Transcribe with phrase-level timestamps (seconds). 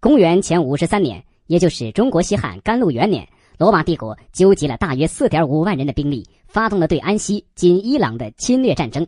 [0.00, 9.04] 公元前五十三年，也就是中国西汉甘露元年，罗马帝国纠集了大约四点五万人的兵力，发动了对安息（今伊朗）的侵略战争。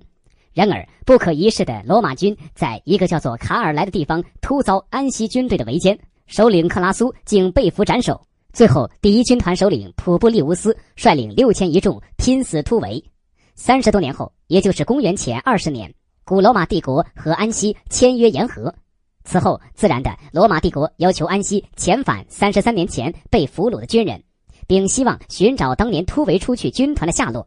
[0.53, 8.21] 然而，不可一世的罗马军在一个叫做卡尔莱的地方突遭安息军队的围歼，首领克拉苏竟被俘斩首。
[8.53, 13.01] 最后，第一军团首领普布利乌斯率领六千一众拼死突围。
[13.55, 15.95] 三十多年后，也就是公元前二十年，
[16.25, 18.75] 古罗马帝国和安息签约言和。
[19.31, 24.21] 此后，自然的，罗马帝国要求安息遣返三十三年前被俘虏的军人，
[24.67, 27.47] 并希望寻找当年突围出去军团的下落。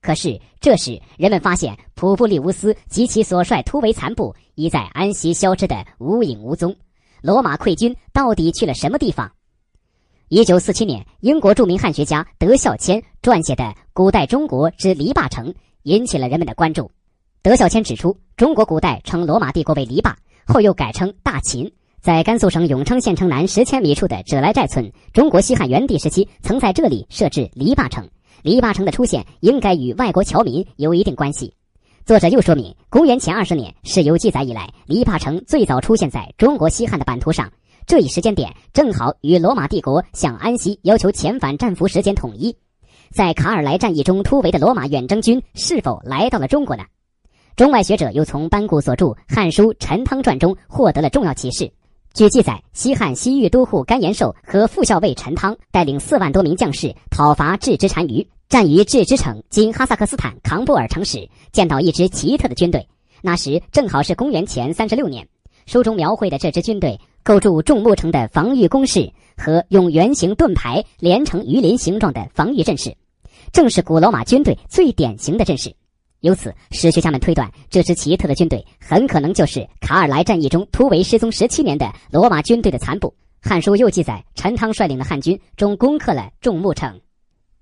[0.00, 6.74] 可是，这时人们发现普布利乌斯及其所率突围残部已在安息消失的无影无踪。
[7.20, 9.30] 罗马溃军到底去了什么地方？
[10.26, 13.62] 一九四七年，英国著名汉学家德孝谦撰写的
[13.92, 15.52] 《古代中国之篱笆城》
[15.84, 16.90] 引起了人们的关注。
[17.42, 20.12] 德孝谦指出，中国古代称罗马帝国为篱笆，
[20.46, 21.72] 后又改称大秦。
[22.00, 28.08] 在甘肃省永昌县城南十千米处的者来寨村，中国西汉元帝时期曾在这里设置篱笆城。
[28.42, 31.54] 篱笆城的出现应该与外国侨民有一定关系。
[32.04, 37.52] 作者又说明，公元前二十年是有记载以来，篱笆城最早出现在中国西汉的版图上。
[37.86, 42.56] 这一时间点正好与罗马帝国向安息要求遣返战俘时间统一。
[43.12, 46.82] 在卡尔莱战役中突围的罗马远征军是否来到了中国呢？
[47.54, 51.70] 中外学者又从班固所著《汉书·陈汤传》中获得了重要启示。
[52.14, 62.86] 据记载，西汉西域都护甘延寿和副校尉陈汤带领四万多名将士讨伐郅支单于，战于郅支城（今哈萨克斯坦康布尔城）时，见到一支奇特的军队。
[63.20, 65.26] 那时正好是公元前三十六年。
[65.66, 72.96] 书中描绘的这支军队构筑众木城的防御工事和用圆形盾牌连成鱼鳞形状的防御阵势，
[73.52, 75.72] 正是古罗马军队最典型的阵势。
[76.22, 83.12] 由此，史学家们推断，这支奇特的军队很可能就是卡尔莱战役中突围失踪十七年的罗马军队的残部。
[83.48, 87.00] 《汉书》又记载，陈汤率领的汉军中攻克了众木城。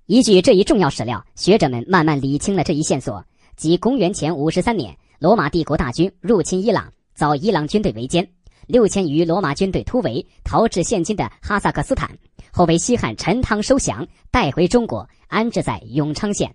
[0.05, 8.27] 依据这一重要史料，学者们慢慢理清了这一线索：即公元前五十三年，罗马帝国大军入侵伊朗，遭伊朗军队围歼，
[8.67, 12.15] 六千余罗马军队突围，逃至现今的哈萨克斯坦，
[12.51, 16.53] 后被西汉陈汤收降，带回中国，安置在永昌县。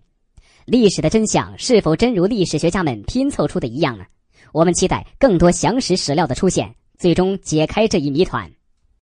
[0.67, 4.05] 历史的真相是否真如历史学家们拼凑出的一样呢？
[4.53, 8.51] 我们期待更多详实史料的出现，最终解开这一谜团。